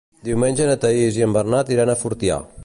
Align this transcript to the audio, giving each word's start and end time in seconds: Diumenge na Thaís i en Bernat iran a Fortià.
Diumenge 0.27 0.65
na 0.69 0.77
Thaís 0.85 1.19
i 1.21 1.27
en 1.27 1.37
Bernat 1.37 1.71
iran 1.77 1.93
a 1.93 1.99
Fortià. 2.05 2.41